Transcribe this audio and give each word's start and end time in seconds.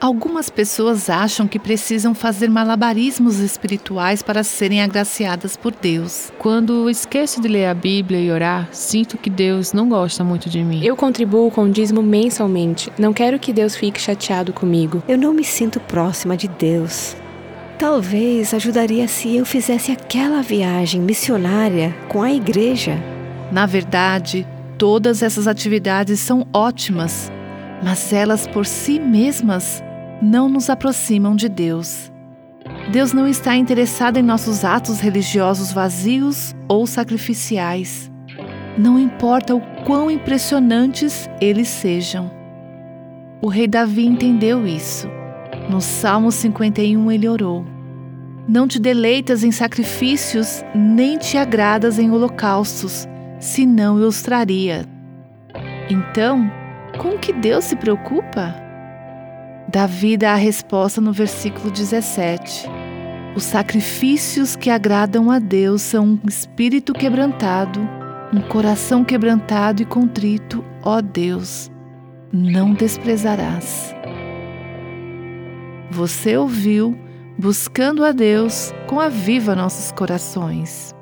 Algumas 0.00 0.48
pessoas 0.48 1.10
acham 1.10 1.48
que 1.48 1.58
precisam 1.58 2.14
fazer 2.14 2.48
malabarismos 2.48 3.40
espirituais 3.40 4.22
para 4.22 4.44
serem 4.44 4.80
agraciadas 4.80 5.56
por 5.56 5.74
Deus. 5.74 6.32
Quando 6.38 6.88
esqueço 6.88 7.40
de 7.40 7.48
ler 7.48 7.66
a 7.66 7.74
Bíblia 7.74 8.20
e 8.20 8.30
orar, 8.30 8.68
sinto 8.70 9.18
que 9.18 9.28
Deus 9.28 9.72
não 9.72 9.88
gosta 9.88 10.22
muito 10.22 10.48
de 10.48 10.62
mim. 10.62 10.84
Eu 10.84 10.94
contribuo 10.94 11.50
com 11.50 11.64
o 11.64 11.70
dízimo 11.70 12.00
mensalmente. 12.00 12.92
Não 12.96 13.12
quero 13.12 13.40
que 13.40 13.52
Deus 13.52 13.74
fique 13.74 14.00
chateado 14.00 14.52
comigo. 14.52 15.02
Eu 15.08 15.18
não 15.18 15.32
me 15.34 15.42
sinto 15.42 15.80
próxima 15.80 16.36
de 16.36 16.46
Deus. 16.46 17.16
Talvez 17.76 18.54
ajudaria 18.54 19.08
se 19.08 19.36
eu 19.36 19.44
fizesse 19.44 19.90
aquela 19.90 20.42
viagem 20.42 21.00
missionária 21.00 21.92
com 22.08 22.22
a 22.22 22.32
igreja. 22.32 22.96
Na 23.50 23.66
verdade, 23.66 24.46
todas 24.78 25.24
essas 25.24 25.48
atividades 25.48 26.20
são 26.20 26.46
ótimas, 26.54 27.32
mas 27.82 28.12
elas 28.12 28.46
por 28.46 28.64
si 28.64 29.00
mesmas 29.00 29.82
não 30.20 30.48
nos 30.48 30.68
aproximam 30.68 31.36
de 31.36 31.48
Deus. 31.48 32.12
Deus 32.90 33.12
não 33.12 33.26
está 33.26 33.56
interessado 33.56 34.18
em 34.18 34.22
nossos 34.22 34.64
atos 34.64 35.00
religiosos 35.00 35.72
vazios 35.72 36.54
ou 36.68 36.86
sacrificiais. 36.86 38.10
Não 38.76 38.98
importa 38.98 39.54
o 39.54 39.60
quão 39.84 40.10
impressionantes 40.10 41.28
eles 41.40 41.68
sejam. 41.68 42.30
O 43.40 43.48
rei 43.48 43.66
Davi 43.66 44.06
entendeu 44.06 44.66
isso. 44.66 45.08
No 45.70 45.80
Salmo 45.80 46.32
51 46.32 47.10
ele 47.10 47.28
orou: 47.28 47.64
Não 48.48 48.66
te 48.66 48.78
deleitas 48.78 49.44
em 49.44 49.52
sacrifícios, 49.52 50.62
nem 50.74 51.18
te 51.18 51.36
agradas 51.36 51.98
em 51.98 52.10
holocaustos, 52.10 53.06
senão 53.38 53.98
eu 53.98 54.08
os 54.08 54.22
traria. 54.22 54.84
Então, 55.90 56.50
com 56.98 57.18
que 57.18 57.32
Deus 57.32 57.64
se 57.64 57.76
preocupa? 57.76 58.67
Davi 59.68 60.16
dá 60.16 60.32
a 60.32 60.36
resposta 60.36 61.00
no 61.00 61.12
versículo 61.12 61.70
17. 61.70 62.66
Os 63.36 63.44
sacrifícios 63.44 64.56
que 64.56 64.70
agradam 64.70 65.30
a 65.30 65.38
Deus 65.38 65.82
são 65.82 66.18
um 66.24 66.28
espírito 66.28 66.94
quebrantado, 66.94 67.78
um 68.32 68.40
coração 68.40 69.04
quebrantado 69.04 69.82
e 69.82 69.84
contrito, 69.84 70.64
ó 70.82 71.02
Deus, 71.02 71.70
não 72.32 72.72
desprezarás. 72.72 73.94
Você 75.90 76.36
ouviu 76.36 76.98
Buscando 77.40 78.04
a 78.04 78.10
Deus 78.10 78.74
com 78.88 78.98
a 78.98 79.08
Viva 79.08 79.54
Nossos 79.54 79.92
Corações. 79.92 80.92